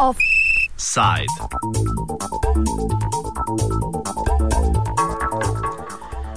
[0.00, 1.26] Offside.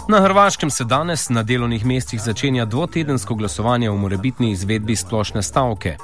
[0.10, 5.98] Na Hrvaškem se danes na delovnih mestih začenja dvotedensko glasovanje o morebitni izvedbi splošne stavke.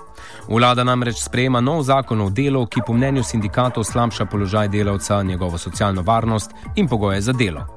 [0.49, 5.57] Vlada namreč sprejema nov zakon o delu, ki po mnenju sindikatov slabša položaj delavca, njegovo
[5.57, 7.67] socialno varnost in pogoje za delo.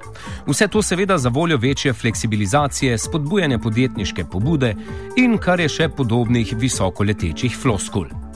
[0.47, 4.75] Vse to seveda za voljo večje fleksibilizacije, spodbujanja podjetniške pobude
[5.17, 8.28] in kar je še podobnih visokoletečih floskul.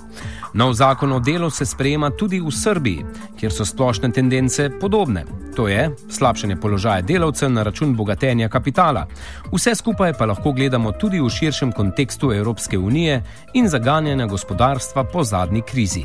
[0.54, 3.04] Nov zakon o delu se sprejema tudi v Srbiji,
[3.40, 5.24] kjer so splošne tendence podobne.
[5.56, 9.06] To je slabšanje položaja delavcev na račun bogatenja kapitala.
[9.52, 13.22] Vse skupaj pa lahko gledamo tudi v širšem kontekstu Evropske unije
[13.54, 16.04] in zaganjanja gospodarstva po zadnji krizi.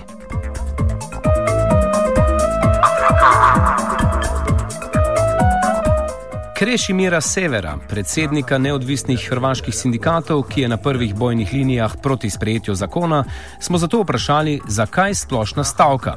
[6.59, 13.23] Krešimira Severa, predsednika neodvisnih hrvaških sindikatov, ki je na prvih bojnih linijah proti sprejetju zakona,
[13.61, 16.13] smo zato vprašali, zakaj splošna stavka.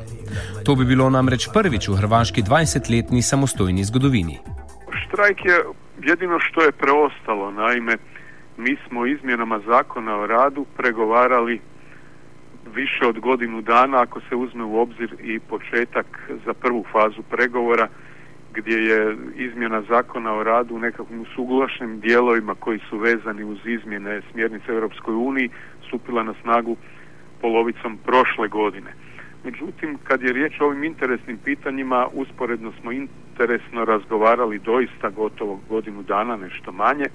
[0.65, 4.39] To bi bilo namreč prvič v hrvaški 20-letni samostojni zgodovini.
[5.05, 5.59] Štrajk je
[6.13, 7.51] edino, što je preostalo.
[7.51, 7.99] Naime,
[8.57, 11.61] mi smo izmjenama zakona o radu pregovarali
[12.75, 16.07] više od godinu dana, ako se uzme u obzir i početak
[16.47, 17.89] za prvu fazu pregovora
[18.55, 24.21] gdje je izmjena zakona o radu u nekakvim usuglašenim dijelovima koji su vezani uz izmjene
[24.33, 25.51] smjernice Europskoj uniji
[25.87, 26.77] stupila na snagu
[27.41, 28.93] polovicom prošle godine.
[29.45, 36.03] Međutim, kad je riječ o ovim interesnim pitanjima, usporedno smo interesno razgovarali doista gotovo godinu
[36.03, 37.11] dana, nešto manje, e,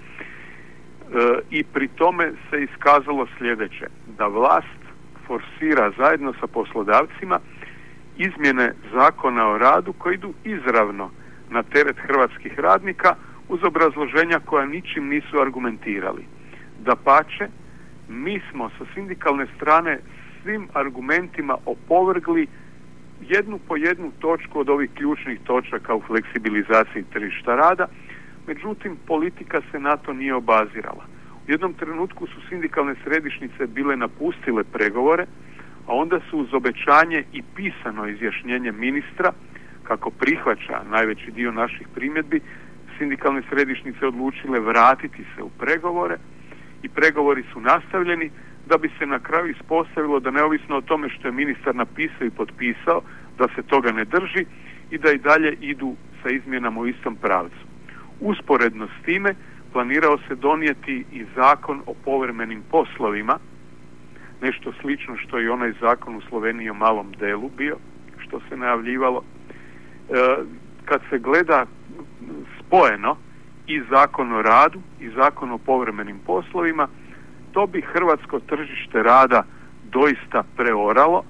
[1.49, 4.81] i pri tome se iskazalo sljedeće, da vlast
[5.27, 7.39] forsira zajedno sa poslodavcima
[8.17, 11.09] izmjene zakona o radu koji idu izravno
[11.49, 13.15] na teret hrvatskih radnika
[13.49, 16.25] uz obrazloženja koja ničim nisu argumentirali.
[16.79, 17.47] Da pače,
[18.09, 19.99] mi smo sa sindikalne strane
[20.41, 22.47] svim argumentima opovrgli
[23.21, 27.87] jednu po jednu točku od ovih ključnih točaka u fleksibilizaciji tržišta rada,
[28.47, 31.05] međutim politika se na to nije obazirala.
[31.47, 35.25] U jednom trenutku su sindikalne središnjice bile napustile pregovore,
[35.87, 39.31] a onda su uz obećanje i pisano izjašnjenje ministra
[39.87, 42.41] kako prihvaća najveći dio naših primjedbi,
[42.97, 46.17] sindikalne središnjice odlučile vratiti se u pregovore
[46.83, 48.31] i pregovori su nastavljeni
[48.65, 52.37] da bi se na kraju ispostavilo da neovisno o tome što je ministar napisao i
[52.37, 53.01] potpisao,
[53.37, 54.45] da se toga ne drži
[54.91, 57.63] i da i dalje idu sa izmjenama u istom pravcu.
[58.19, 59.35] Usporedno s time
[59.73, 63.39] planirao se donijeti i zakon o povremenim poslovima,
[64.41, 67.77] nešto slično što je onaj zakon u Sloveniji o malom delu bio,
[68.17, 69.23] što se najavljivalo,
[70.85, 71.65] kad se gleda
[72.59, 73.15] spojeno
[73.67, 76.87] i zakon o radu i zakon o povremenim poslovima,
[77.51, 79.43] to bi hrvatsko tržište rada
[79.83, 81.23] doista preoralo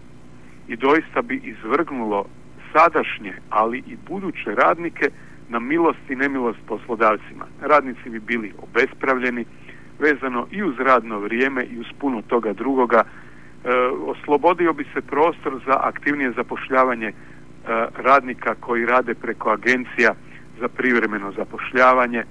[0.67, 2.25] i doista bi izvrgnulo
[2.73, 5.09] sadašnje, ali i buduće radnike
[5.49, 7.45] na milost i nemilost poslodavcima.
[7.61, 9.45] Radnici bi bili obespravljeni,
[9.99, 13.03] vezano i uz radno vrijeme i uz puno toga drugoga.
[13.03, 13.69] E,
[14.05, 17.34] oslobodio bi se prostor za aktivnije zapošljavanje E,
[17.95, 20.13] radnika koji rade preko agencija
[20.59, 22.23] za privremeno zapošljavanje.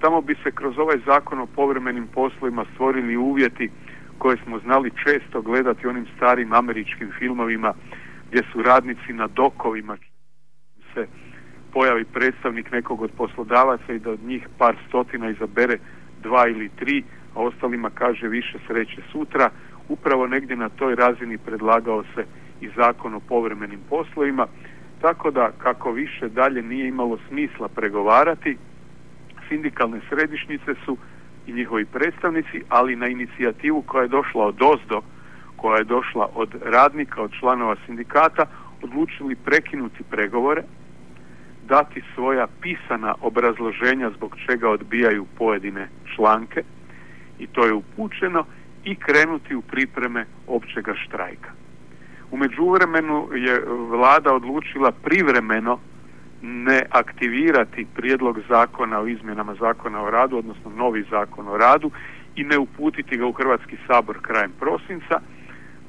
[0.00, 3.70] Tamo bi se kroz ovaj zakon o povremenim poslovima stvorili uvjeti
[4.18, 7.74] koje smo znali često gledati onim starim američkim filmovima
[8.30, 9.96] gdje su radnici na dokovima
[10.94, 11.06] se
[11.72, 15.78] pojavi predstavnik nekog od poslodavaca i da od njih par stotina izabere
[16.22, 19.50] dva ili tri, a ostalima kaže više sreće sutra.
[19.88, 22.26] Upravo negdje na toj razini predlagao se
[22.62, 24.46] i zakon o povremenim poslovima,
[25.00, 28.56] tako da kako više dalje nije imalo smisla pregovarati,
[29.48, 30.96] sindikalne središnjice su
[31.46, 35.02] i njihovi predstavnici, ali na inicijativu koja je došla od ozdo,
[35.56, 38.46] koja je došla od radnika, od članova sindikata,
[38.82, 40.62] odlučili prekinuti pregovore,
[41.68, 46.62] dati svoja pisana obrazloženja zbog čega odbijaju pojedine članke
[47.38, 48.44] i to je upućeno
[48.84, 51.61] i krenuti u pripreme općega štrajka.
[52.32, 55.78] U međuvremenu je vlada odlučila privremeno
[56.42, 61.90] ne aktivirati prijedlog zakona o izmjenama zakona o radu, odnosno novi zakon o radu
[62.36, 65.20] i ne uputiti ga u Hrvatski sabor krajem prosinca,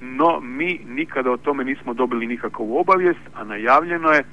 [0.02, 4.24] no mi nikada o tome nismo dobili nikakvu obavijest, a najavljeno je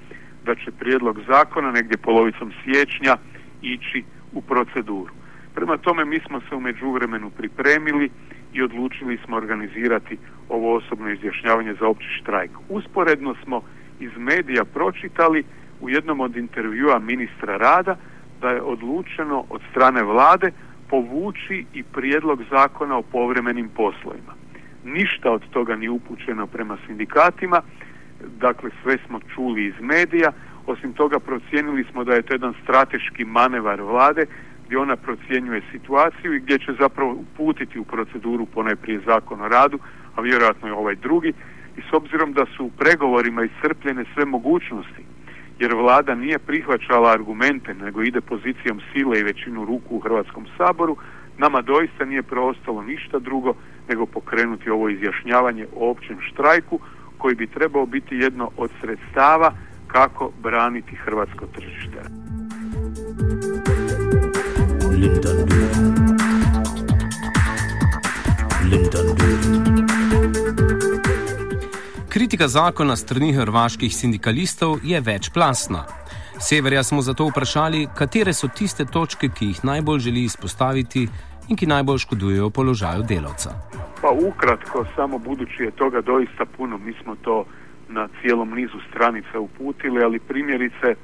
[0.45, 3.17] da će prijedlog zakona negdje polovicom siječnja
[3.63, 5.13] ići u proceduru.
[5.55, 8.11] Prema tome mi smo se u međuvremenu pripremili
[8.53, 10.19] i odlučili smo organizirati
[10.51, 12.51] ovo osobno izjašnjavanje za opći štrajk.
[12.69, 13.63] Usporedno smo
[14.01, 15.45] iz medija pročitali
[15.81, 17.97] u jednom od intervjua ministra rada
[18.41, 20.53] da je odlučeno od strane vlade
[20.91, 24.33] povući i prijedlog zakona o povremenim poslovima.
[24.85, 27.63] ništa od toga nije upućeno prema sindikatima,
[28.41, 30.33] dakle sve smo čuli iz medija,
[30.67, 34.27] osim toga procijenili smo da je to jedan strateški manevar vlade
[34.67, 39.79] gdje ona procjenjuje situaciju i gdje će zapravo uputiti u proceduru ponajprije zakon o radu,
[40.17, 41.33] a vjerojatno je ovaj drugi,
[41.77, 45.05] i s obzirom da su u pregovorima iscrpljene sve mogućnosti,
[45.59, 50.97] jer vlada nije prihvaćala argumente, nego ide pozicijom sile i većinu ruku u Hrvatskom saboru,
[51.39, 53.55] nama doista nije preostalo ništa drugo
[53.89, 56.81] nego pokrenuti ovo izjašnjavanje o općem štrajku
[57.19, 59.53] koji bi trebao biti jedno od sredstava
[59.87, 62.01] kako braniti hrvatsko tržište.
[72.21, 75.85] Kritika zakona strani hrvaških sindikalistov je večplastna.
[76.49, 81.07] Severja smo zato vprašali, katere so tiste točke, ki jih najbolj želi izpostaviti
[81.49, 83.51] in ki najbolj škodujejo položaju delavca.
[84.03, 87.45] Pa ukratko, samo budući je toga doista puno, mi smo to
[87.89, 90.95] na cijelom nizu stranica uputili, ali primjerice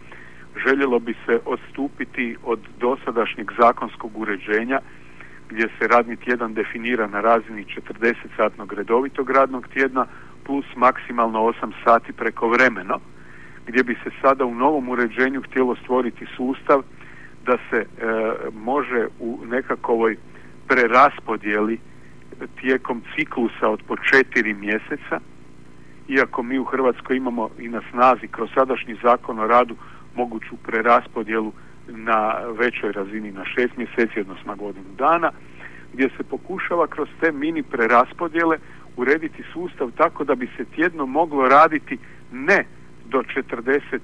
[0.67, 4.81] željelo bi se odstupiti od dosadašnjeg zakonskog uređenja
[5.49, 10.07] gdje se radni tjedan definira na razini 40-satnog redovitog radnog tjedna
[10.47, 13.01] plus maksimalno 8 sati prekovremeno,
[13.67, 16.83] gdje bi se sada u novom uređenju htjelo stvoriti sustav
[17.47, 17.87] da se e,
[18.53, 20.17] može u nekakvoj
[20.69, 21.79] preraspodjeli
[22.61, 25.21] tijekom ciklusa od po četiri mjeseca,
[26.09, 29.77] iako mi u Hrvatskoj imamo i na snazi kroz sadašnji zakon o radu
[30.17, 31.53] moguću preraspodjelu
[31.89, 35.31] na većoj razini na šest mjeseci, odnosno godinu dana,
[35.93, 38.59] gdje se pokušava kroz te mini preraspodjele
[38.97, 41.99] urediti sustav tako da bi se tjedno moglo raditi
[42.33, 42.65] ne
[43.09, 44.01] do 48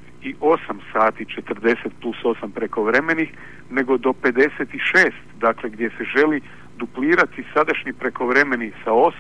[0.93, 3.31] sati, 40 plus 8 prekovremenih,
[3.71, 5.11] nego do 56,
[5.41, 6.41] dakle gdje se želi
[6.77, 9.13] duplirati sadašnji prekovremeni sa 8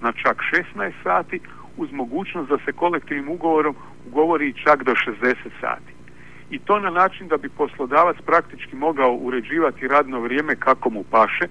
[0.00, 0.42] na čak
[0.74, 1.40] 16 sati
[1.76, 3.74] uz mogućnost da se kolektivnim ugovorom
[4.06, 5.92] ugovori čak do 60 sati.
[6.50, 11.46] I to na način da bi poslodavac praktički mogao uređivati radno vrijeme kako mu paše,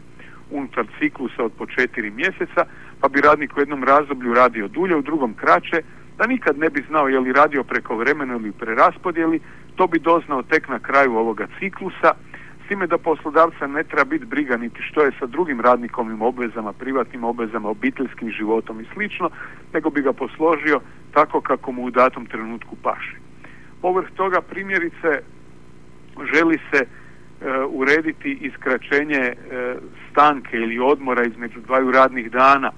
[0.51, 2.65] unutar ciklusa od po četiri mjeseca,
[3.01, 5.81] pa bi radnik u jednom razdoblju radio dulje, u drugom kraće,
[6.17, 9.39] da nikad ne bi znao je li radio prekovremeno ili preraspodjeli,
[9.75, 12.13] to bi doznao tek na kraju ovoga ciklusa,
[12.65, 16.73] s time da poslodavca ne treba biti briga niti što je sa drugim radnikovim obvezama,
[16.73, 19.29] privatnim obvezama, obiteljskim životom i slično,
[19.73, 20.81] nego bi ga posložio
[21.13, 23.17] tako kako mu u datom trenutku paše.
[23.81, 25.21] Povrh toga primjerice
[26.33, 26.87] želi se e,
[27.69, 29.35] urediti iskraćenje e,
[30.11, 32.71] stanke ili odmora između dvaju radnih dana,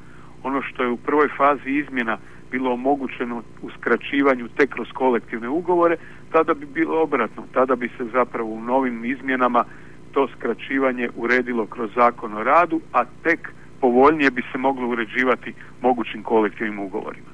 [0.47, 2.17] ono što je u prvoj fazi izmjena
[2.51, 5.97] bilo omogućeno u skraćivanju tek kroz kolektivne ugovore,
[6.31, 7.43] tada bi bilo obratno.
[7.53, 9.63] Tada bi se zapravo u novim izmjenama
[10.11, 13.51] to skraćivanje uredilo kroz zakon o radu, a tek
[13.81, 17.31] povoljnije bi se moglo uređivati mogućim kolektivnim ugovorima.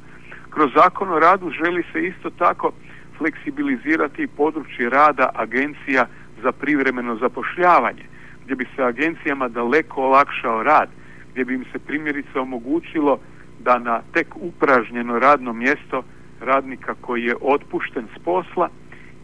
[0.49, 2.71] Kroz zakon o radu želi se isto tako
[3.17, 6.05] fleksibilizirati područje rada agencija
[6.43, 8.05] za privremeno zapošljavanje,
[8.43, 10.89] gdje bi se agencijama daleko olakšao rad,
[11.33, 13.19] gdje bi im se primjerice omogućilo
[13.59, 16.03] da na tek upražnjeno radno mjesto
[16.41, 18.69] radnika koji je otpušten s posla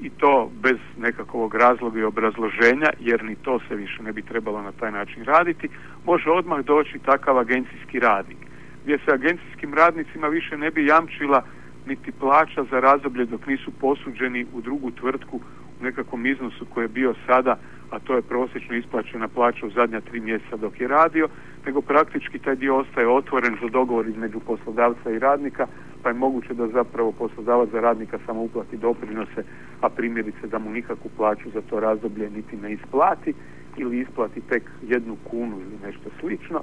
[0.02, 4.62] i to bez nekakvog razloga i obrazloženja, jer ni to se više ne bi trebalo
[4.62, 5.70] na taj način raditi,
[6.06, 8.38] može odmah doći takav agencijski radnik,
[8.84, 11.44] gdje se agencijskim radnicima više ne bi jamčila
[11.86, 15.42] niti plaća za razdoblje dok nisu posuđeni u drugu tvrtku
[15.82, 17.58] u nekakvom iznosu koji je bio sada,
[17.92, 21.28] a to je prosječno isplaćena plaća u zadnja tri mjeseca dok je radio,
[21.66, 25.68] nego praktički taj dio ostaje otvoren za dogovor između poslodavca i radnika,
[26.04, 29.44] pa je moguće da zapravo poslodavac za radnika samo uplati doprinose,
[29.82, 33.34] a primjerice da mu nikakvu plaću za to razdoblje niti ne isplati
[33.78, 36.62] ili isplati tek jednu kunu ili nešto slično.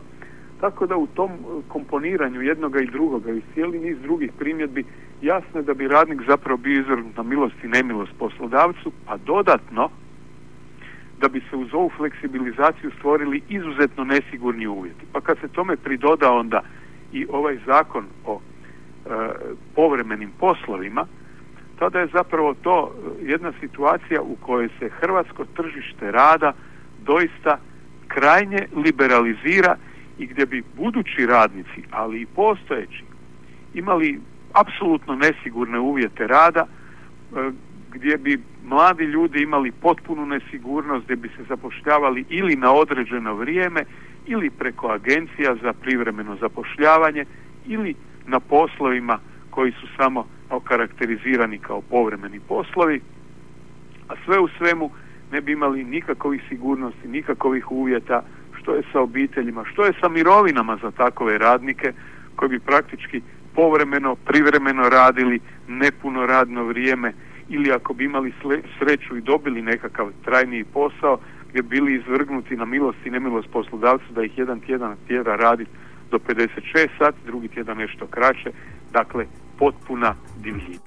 [0.60, 1.30] Tako da u tom
[1.68, 4.84] komponiranju jednoga i drugoga i cijeli niz drugih primjedbi
[5.22, 9.90] jasno je da bi radnik zapravo bio izvrnut na milost i nemilost poslodavcu, a dodatno
[11.20, 15.06] da bi se uz ovu fleksibilizaciju stvorili izuzetno nesigurni uvjeti.
[15.12, 16.62] Pa kad se tome pridoda onda
[17.12, 19.08] i ovaj zakon o e,
[19.74, 21.06] povremenim poslovima,
[21.78, 26.52] tada je zapravo to e, jedna situacija u kojoj se hrvatsko tržište rada
[27.04, 27.58] doista
[28.08, 29.76] krajnje liberalizira
[30.18, 33.04] i gdje bi budući radnici, ali i postojeći,
[33.74, 34.20] imali
[34.52, 37.50] apsolutno nesigurne uvjete rada, e,
[37.96, 43.84] gdje bi mladi ljudi imali potpunu nesigurnost, gdje bi se zapošljavali ili na određeno vrijeme,
[44.26, 47.24] ili preko agencija za privremeno zapošljavanje,
[47.66, 47.94] ili
[48.26, 49.18] na poslovima
[49.50, 53.00] koji su samo okarakterizirani kao povremeni poslovi,
[54.08, 54.90] a sve u svemu
[55.32, 58.22] ne bi imali nikakvih sigurnosti, nikakvih uvjeta,
[58.58, 61.92] što je sa obiteljima, što je sa mirovinama za takove radnike,
[62.36, 63.20] koji bi praktički
[63.54, 67.12] povremeno, privremeno radili nepuno radno vrijeme
[67.48, 68.32] ili ako bi imali
[68.78, 71.18] sreću i dobili nekakav trajniji posao
[71.50, 75.70] gdje bili izvrgnuti na milost i nemilost poslodavcu da ih jedan tjedan tjera raditi
[76.10, 78.50] do 56 sati, drugi tjedan nešto kraće,
[78.92, 79.26] dakle
[79.58, 80.78] potpuna divljina.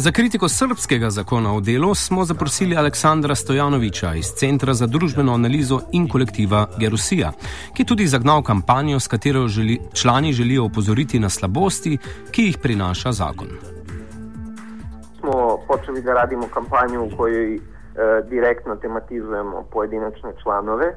[0.00, 5.80] Za kritiko srpskega zakona o delu smo zaprosili Aleksandra Stojanoviča iz Centra za družbeno analizo
[5.92, 7.32] in kolektiva Gerusija,
[7.74, 11.98] ki tudi zagnal kampanjo, s katero želi, člani želijo opozoriti na slabosti,
[12.30, 13.48] ki jih prinaša zakon.
[15.20, 17.60] Smo počeli da radimo kampanju, v kojoj e,
[18.30, 20.94] direktno tematizujemo pojedinačne članove.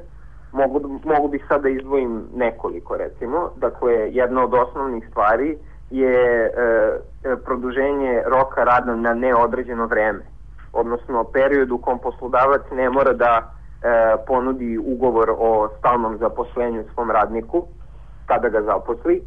[0.51, 3.50] Mogu, mogu bih sada izdvojim nekoliko recimo.
[3.58, 6.51] Dakle, jedna od osnovnih stvari je e,
[7.24, 10.21] e, produženje roka rada na neodređeno vreme.
[10.74, 17.12] Odnosno period u kom poslodavac ne mora da e, ponudi ugovor o stalnom zaposlenju svom
[17.12, 17.65] radniku
[18.25, 19.21] kada ga zaposli e,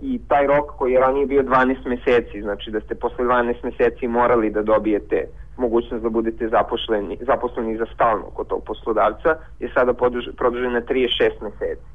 [0.00, 4.08] i taj rok koji je ranije bio 12 meseci, znači da ste posle 12 meseci
[4.08, 5.24] morali da dobijete
[5.56, 9.92] mogućnost da budete zaposleni, zaposleni za stalno kod tog poslodavca je sada
[10.36, 11.91] produžen na 36 meseci.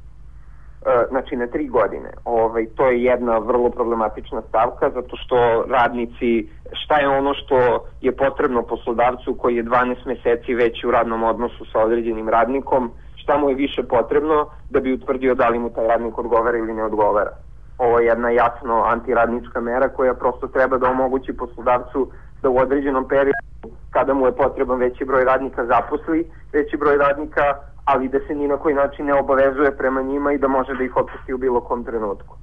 [0.86, 2.10] E, znači na tri godine.
[2.26, 8.12] Ovaj, to je jedna vrlo problematična stavka zato što radnici, šta je ono što je
[8.16, 13.50] potrebno poslodavcu koji je 12 meseci već u radnom odnosu sa određenim radnikom, šta mu
[13.50, 17.32] je više potrebno da bi utvrdio da li mu taj radnik odgovara ili ne odgovara.
[17.78, 23.08] Ovo je jedna jasno antiradnička mera koja prosto treba da omogući poslodavcu da u određenom
[23.08, 27.56] periodu kada mu je potreban veći broj radnika zaposli, veći broj radnika
[27.88, 30.84] ali da se ni na koji način ne obavezuje prema njima i da može da
[30.84, 32.36] ih otpusti u bilo kom trenutku.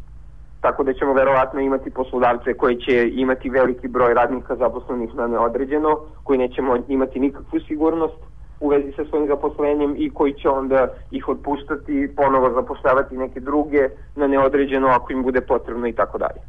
[0.61, 5.99] Tako da ćemo verovatno imati poslodavce koji će imati veliki broj radnika zaposlenih na neodređeno,
[6.23, 8.21] koji neće imati nikakvu sigurnost
[8.61, 13.89] u vezi sa svojim zaposlenjem i koji će onda ih otpuštati, ponovo zapošljavati neke druge
[14.17, 16.41] na neodređeno ako im bude potrebno i tako dalje.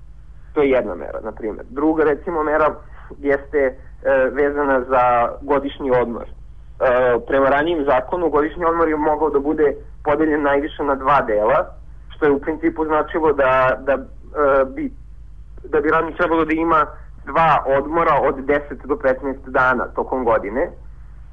[0.54, 1.66] To je jedna mera, na primjer.
[1.70, 2.76] Druga, recimo, mera
[3.20, 3.76] jeste e,
[4.32, 6.26] vezana za godišnji odmor.
[6.80, 11.66] E, prema ranijim zakonu godišnji odmor je mogao da bude podeljen najviše na dva dela,
[12.10, 14.92] što je u principu značilo da, da, e, bi,
[15.64, 16.86] da bi radnik trebalo da ima
[17.26, 20.72] dva odmora od 10 do 15 dana tokom godine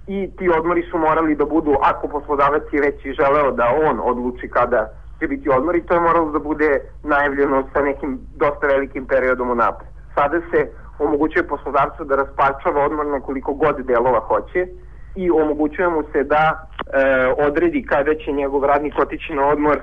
[0.07, 4.01] i ti odmori su morali da budu, ako poslodavac je već i želeo da on
[4.05, 9.07] odluči kada će biti odmori, to je moralo da bude najavljeno sa nekim dosta velikim
[9.07, 9.91] periodom u napred.
[10.15, 14.67] Sada se omogućuje poslodavcu da raspačava odmor na koliko god delova hoće,
[15.15, 19.83] i omogućuje mu se da e, odredi kada će njegov radnik otići na odmor e,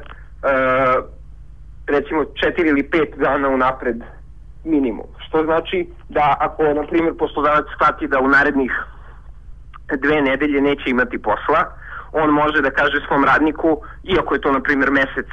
[1.88, 3.98] recimo 4 ili 5 dana unapred
[4.63, 5.07] minimum.
[5.27, 8.71] Što znači da ako, na primjer, poslodavac shvati da u narednih
[9.98, 11.62] dve nedelje neće imati posla,
[12.12, 15.29] on može da kaže svom radniku, iako je to, na primjer, mesec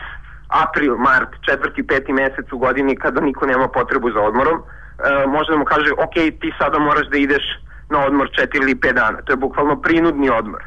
[0.48, 5.52] april, mart, četvrti, peti mesec u godini kada niko nema potrebu za odmorom, e, može
[5.52, 7.44] da mu kaže, ok, ti sada moraš da ideš
[7.90, 9.22] na odmor 4 ili 5 dana.
[9.22, 10.62] To je bukvalno prinudni odmor.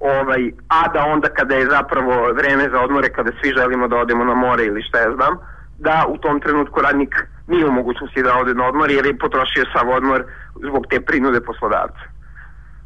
[0.00, 4.24] Ovaj, a da onda kada je zapravo vreme za odmore, kada svi želimo da odemo
[4.24, 5.38] na more ili šta ja znam,
[5.78, 7.14] da u tom trenutku radnik
[7.48, 10.24] nije u mogućnosti da ode na odmor jer je potrošio sav odmor
[10.68, 12.04] zbog te prinude poslodavca.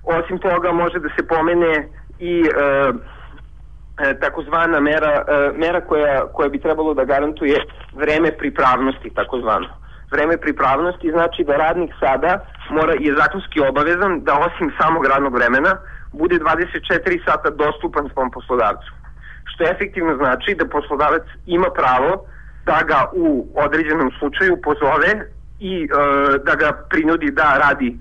[0.04, 2.92] Osim toga može da se pomene i e,
[3.98, 7.58] e, takozvana mera, e, mera koja, koja bi trebalo da garantuje
[7.94, 9.68] vreme pripravnosti takozvano
[10.10, 15.72] vreme pripravnosti znači da radnik sada mora je zakonski obavezan da osim samog radnog vremena
[16.12, 18.90] bude 24 sata dostupan svom poslodavcu.
[19.44, 22.24] Što efektivno znači da poslodavac ima pravo
[22.66, 25.12] da ga u određenom slučaju pozove
[25.60, 25.88] i e,
[26.46, 27.98] da ga prinudi da radi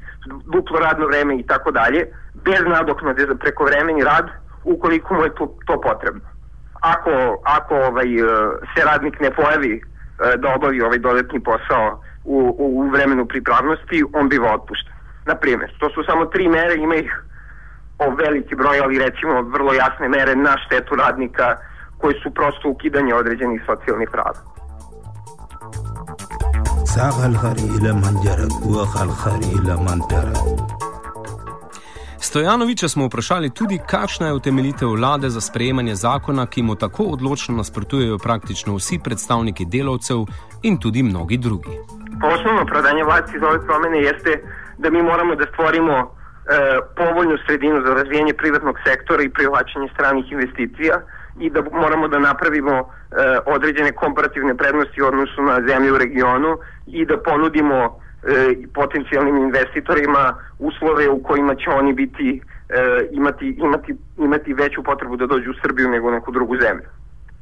[0.53, 2.01] duplo radno vreme i tako dalje,
[2.45, 4.27] bez nadoknade za prekovremeni rad
[4.63, 6.21] ukoliko mu je to, to potrebno.
[6.81, 8.23] Ako, ako ovaj, e,
[8.75, 9.81] se radnik ne pojavi
[10.17, 14.92] E, da obavi ovaj dodatni posao u, u, u vremenu pripravnosti, on biva otpušten.
[15.26, 17.22] Na primjer, to su samo tri mere, ima ih
[17.98, 21.56] o veliki broj, ali recimo vrlo jasne mere na štetu radnika
[21.98, 24.40] koji su prosto ukidanje određenih socijalnih prava.
[26.94, 30.32] ساق الخري إلى من جرى وقع الخري إلى من ترى
[32.20, 37.56] Stojanoviča smo vprašali tudi, kakšna je utemeljitev vlade za sprejemanje zakona, ki mu tako odločno
[37.56, 40.16] nasprotujejo praktično vsi predstavniki delavcev
[40.62, 41.78] in tudi mnogi drugi.
[42.23, 44.41] Osnovno opravdanje vlasti za ove promene jeste
[44.77, 46.07] da mi moramo da stvorimo e,
[46.95, 51.01] povoljnu sredinu za razvijanje privatnog sektora i privlačenje stranih investicija
[51.39, 52.83] i da moramo da napravimo e,
[53.45, 56.57] određene komparativne prednosti u odnosu na zemlje u regionu
[56.87, 57.89] i da ponudimo e,
[58.73, 62.41] potencijalnim investitorima uslove u kojima će oni biti
[63.11, 66.89] imati, imati, imati veću potrebu da dođu u Srbiju nego u neku drugu zemlju.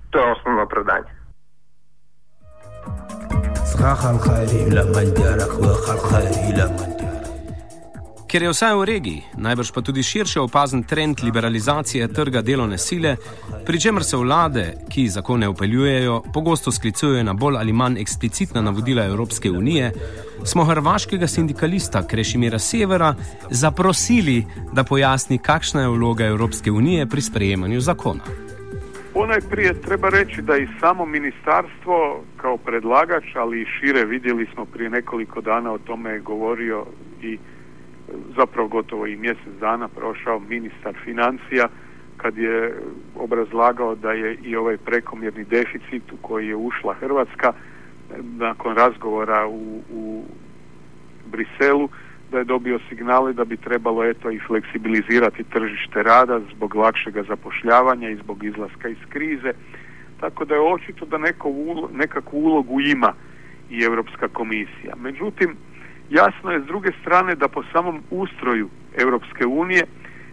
[0.10, 1.10] To je osnovno opravdanje.
[8.28, 13.16] Ker je vsaj v regiji, najbrž pa tudi širše opazen trend liberalizacije trga delovne sile,
[13.66, 19.06] pri čemer se vlade, ki zakone upeljujejo, pogosto sklicujejo na bolj ali manj eksplicitna navodila
[19.06, 19.92] Evropske unije,
[20.44, 23.16] smo hrvaškega sindikalista Krešimira Severa
[23.50, 28.45] zaprosili, da pojasni, kakšna je vloga Evropske unije pri sprejemanju zakona.
[29.16, 34.90] Ponajprije treba reći da i samo ministarstvo kao predlagač, ali i šire vidjeli smo prije
[34.90, 36.86] nekoliko dana o tome je govorio
[37.22, 37.38] i
[38.36, 41.68] zapravo gotovo i mjesec dana prošao ministar financija
[42.18, 42.82] kad je
[43.16, 47.54] obrazlagao da je i ovaj prekomjerni deficit u koji je ušla Hrvatska
[48.38, 50.24] nakon razgovora u, u
[51.26, 51.90] Briselu
[52.36, 58.10] da je dobio signale da bi trebalo eto i fleksibilizirati tržište rada zbog lakšega zapošljavanja
[58.10, 59.52] i zbog izlaska iz krize.
[60.20, 61.50] Tako da je očito da neko
[61.94, 63.14] nekakvu ulogu ima
[63.70, 64.94] i Europska komisija.
[64.96, 65.56] Međutim,
[66.10, 69.84] Jasno je s druge strane da po samom ustroju Europske unije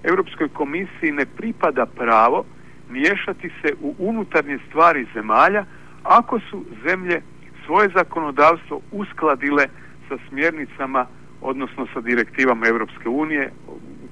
[0.02, 2.44] Europskoj komisiji ne pripada pravo
[2.90, 5.64] miješati se u unutarnje stvari zemalja
[6.02, 7.22] ako su zemlje
[7.66, 9.66] svoje zakonodavstvo uskladile
[10.08, 11.06] sa smjernicama
[11.42, 13.50] odnosno sa direktivama Europske unije,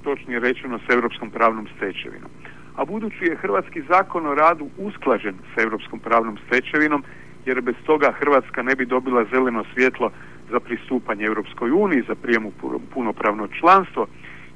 [0.03, 2.31] točnije rečeno sa europskom pravnom stečevinom.
[2.77, 7.05] A budući je hrvatski zakon o radu usklađen sa europskom pravnom stečevinom,
[7.47, 10.11] jer bez toga Hrvatska ne bi dobila zeleno svjetlo
[10.51, 12.53] za pristupanje Europskoj uniji, za prijem u
[12.95, 14.07] punopravno članstvo,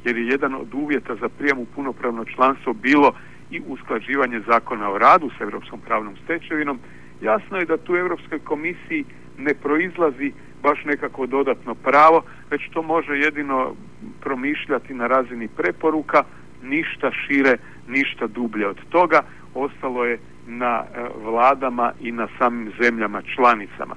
[0.05, 3.13] jer je jedan od uvjeta za prijem u punopravno članstvo bilo
[3.51, 6.79] i usklađivanje zakona o radu s Europskom pravnom stečevinom,
[7.21, 9.05] jasno je da tu Europskoj komisiji
[9.39, 10.33] ne proizlazi
[10.65, 13.75] baš nekako dodatno pravo, već to može jedino
[14.21, 16.25] promišljati na razini preporuka,
[16.63, 17.57] ništa šire,
[17.89, 19.23] ništa dublje od toga,
[19.55, 23.95] ostalo je na e, vladama i na samim zemljama članicama.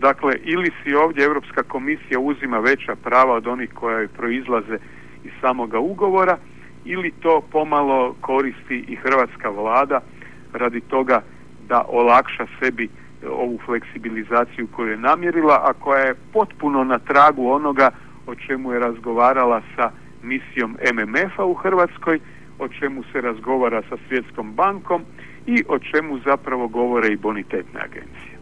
[0.00, 4.78] Dakle, ili si ovdje Europska komisija uzima veća prava od onih koja joj proizlaze
[5.24, 6.36] iz samoga ugovora,
[6.84, 10.00] ili to pomalo koristi i hrvatska vlada
[10.52, 11.22] radi toga
[11.68, 12.88] da olakša sebi
[13.26, 17.90] ovu fleksibilizaciju koju je namjerila, a koja je potpuno na tragu onoga
[18.26, 19.90] o čemu je razgovarala sa
[20.22, 22.20] misijom MMF-a u Hrvatskoj,
[22.58, 25.02] o čemu se razgovara sa Svjetskom bankom
[25.46, 28.38] i o čemu zapravo govore i bonitetne agencije.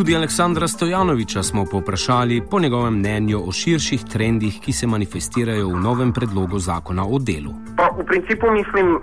[0.00, 5.80] Tudi Aleksandra Stojanoviča smo poprašali po njegovem mnenju o širših trendih, ki se manifestirajo v
[5.80, 7.52] novem predlogu zakona o delu.
[7.76, 9.00] Pa, v principu mislim, eh,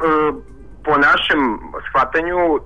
[0.85, 1.41] po našem
[1.89, 2.61] shvatanju, eh,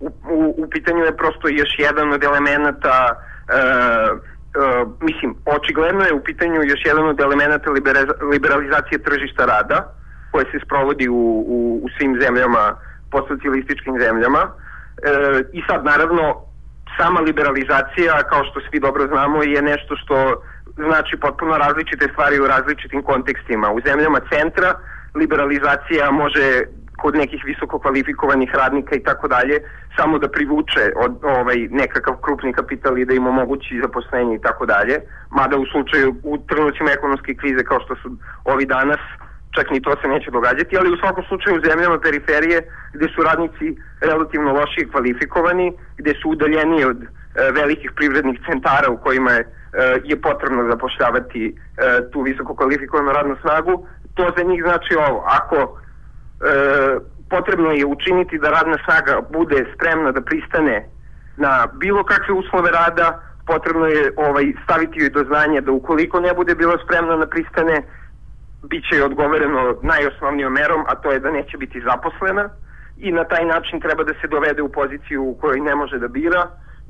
[0.00, 2.96] v, v, v pitanju je prosto još jedan od elemenata
[3.48, 7.70] eh, Uh, mislim, očigledno je u pitanju još jedan od elemenata
[8.32, 9.92] liberalizacije tržišta rada
[10.32, 12.76] koje se sprovodi u, u, u svim zemljama,
[13.10, 14.42] postsocijalističkim zemljama.
[15.02, 16.45] E, I sad, naravno,
[16.98, 20.16] sama liberalizacija, kao što svi dobro znamo, je nešto što
[20.76, 23.70] znači potpuno različite stvari u različitim kontekstima.
[23.70, 24.74] U zemljama centra
[25.14, 26.62] liberalizacija može
[26.96, 29.60] kod nekih visoko kvalifikovanih radnika i tako dalje,
[29.96, 34.66] samo da privuče od, ovaj, nekakav krupni kapital i da im omogući zaposlenje i tako
[34.66, 39.00] dalje, mada u slučaju u trenucima ekonomske krize kao što su ovi danas,
[39.56, 42.58] čak ni to se neće događati, ali u svakom slučaju u zemljama periferije
[42.94, 43.66] gde su radnici
[44.00, 47.06] relativno lošije kvalifikovani, gde su udaljeni od e,
[47.52, 49.46] velikih privrednih centara u kojima je, e,
[50.04, 51.54] je potrebno zapošljavati e,
[52.10, 55.66] tu visoko kvalifikovanu radnu snagu, to za njih znači ovo, ako e,
[57.30, 60.88] potrebno je učiniti da radna snaga bude spremna da pristane
[61.36, 66.34] na bilo kakve uslove rada, potrebno je ovaj staviti joj do znanja da ukoliko ne
[66.34, 67.82] bude bila spremna na pristane,
[68.70, 72.48] bit će odgovoreno najosnovnijom merom, a to je da neće biti zaposlena
[72.96, 76.08] i na taj način treba da se dovede u poziciju u kojoj ne može da
[76.08, 76.42] bira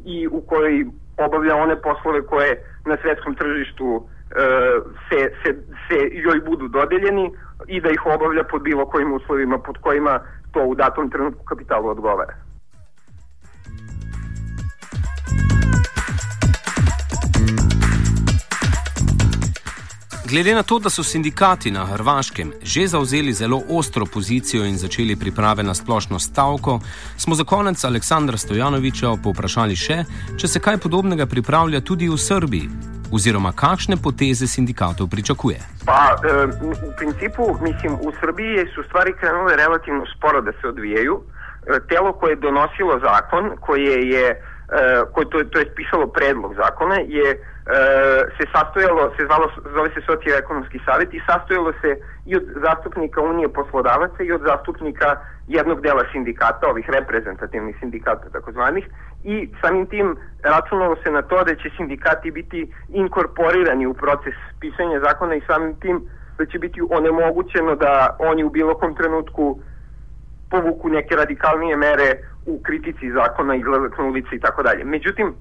[0.05, 0.87] i u kojoj
[1.17, 4.45] obavlja one poslove koje na svetskom tržištu e,
[5.09, 5.51] se, se,
[5.89, 7.31] se joj budu dodeljeni,
[7.67, 10.21] i da ih obavlja pod bilo kojim uslovima pod kojima
[10.53, 12.35] to u datom trenutku kapitalu odgovara.
[20.31, 25.17] Glede na to, da so sindikati na Hrvaškem že zauzeli zelo ostro pozicijo in začeli
[25.17, 26.81] priprave na splošno stavko,
[27.17, 30.05] smo za konec Aleksandra Stojanoviča poprašali še,
[30.39, 32.69] če se kaj podobnega pripravlja tudi v Srbiji,
[33.13, 35.61] oziroma kakšne poteze sindikatov pričakuje.
[35.87, 41.23] Pa, v principu, mislim, v Srbiji so stvari krenule relativno sporo, da se odvijaju.
[41.89, 46.95] telo koje je donosilo zakon, koje je, e, koje to, to je pisalo predlog zakona,
[46.95, 47.56] je
[48.37, 51.91] se sastojalo, se zvalo, zove se socioekonomski savjet i sastojalo se
[52.25, 58.85] i od zastupnika Unije poslodavaca i od zastupnika jednog dela sindikata, ovih reprezentativnih sindikata takozvanih,
[59.25, 65.01] i samim tim računalo se na to da će sindikati biti inkorporirani u proces pisanja
[65.01, 66.05] zakona i samim tim
[66.39, 69.61] da će biti onemogućeno da oni u bilo kom trenutku
[70.51, 72.13] povuku neke radikalnije mere
[72.47, 74.85] u kritici zakona, izlazak na ulici i tako dalje.
[74.85, 75.35] Međutim,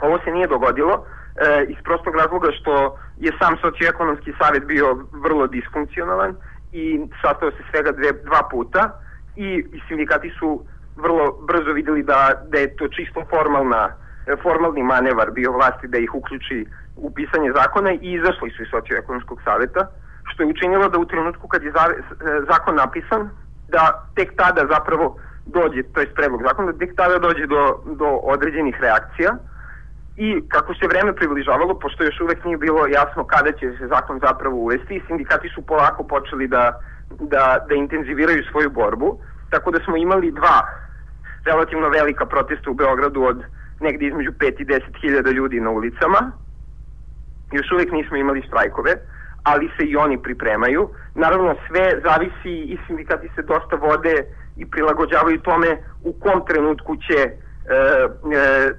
[0.00, 5.46] ovo se nije dogodilo e, iz prostog razloga što je sam socioekonomski savjet bio vrlo
[5.46, 6.36] disfunkcionalan
[6.72, 8.90] i sastao se svega dve, dva puta
[9.36, 10.64] i, sindikati su
[10.96, 13.90] vrlo brzo videli da, da je to čisto formalna,
[14.42, 19.40] formalni manevar bio vlasti da ih uključi u pisanje zakona i izašli su iz socioekonomskog
[19.44, 19.86] saveta,
[20.24, 21.72] što je učinilo da u trenutku kad je
[22.50, 23.30] zakon napisan,
[23.68, 28.20] da tek tada zapravo dođe, to je predlog zakona, da tek tada dođe do, do
[28.22, 29.36] određenih reakcija
[30.16, 34.20] i kako se vreme približavalo, pošto još uvek nije bilo jasno kada će se zakon
[34.20, 36.72] zapravo uvesti, sindikati su polako počeli da,
[37.20, 39.18] da, da intenziviraju svoju borbu,
[39.50, 40.68] tako da smo imali dva
[41.44, 43.42] relativno velika protesta u Beogradu od
[43.80, 46.32] negde između 5 i 10 hiljada ljudi na ulicama.
[47.52, 48.92] Još uvek nismo imali štrajkove,
[49.42, 50.88] ali se i oni pripremaju.
[51.14, 54.24] Naravno, sve zavisi i sindikati se dosta vode
[54.56, 57.43] i prilagođavaju tome u kom trenutku će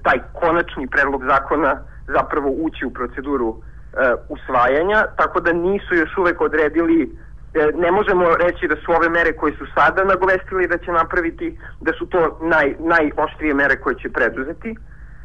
[0.03, 6.41] taj konačni predlog zakona zapravo ući u proceduru e, usvajanja, tako da nisu još uvek
[6.41, 7.09] odredili
[7.55, 11.57] E, ne možemo reći da su ove mere koje su sada nagovestili da će napraviti,
[11.81, 14.75] da su to naj, najoštrije mere koje će preduzeti.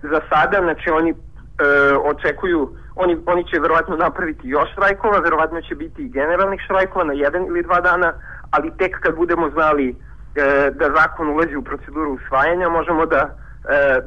[0.03, 1.15] Za sada, znači oni e,
[2.13, 7.13] očekuju, oni, oni će verovatno napraviti još štrajkova, verovatno će biti i generalnih štrajkova na
[7.13, 8.13] jedan ili dva dana,
[8.51, 13.33] ali tek kad budemo znali e, da zakon ulazi u proceduru usvajanja, možemo da, e,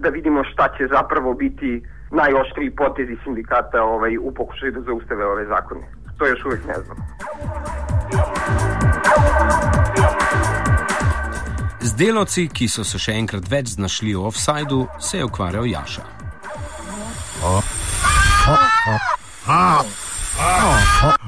[0.02, 5.46] da vidimo šta će zapravo biti najoštriji potezi sindikata ovaj, u pokušaju da zaustave ove
[5.46, 5.82] zakone.
[6.18, 6.98] To još uvek ne znam.
[11.82, 16.06] Z delavci, ki so se še enkrat več znašli v offsajdu, se je ukvarjal Jaša.
[17.44, 17.64] Oh.
[18.48, 19.84] Oh.
[21.04, 21.23] Oh.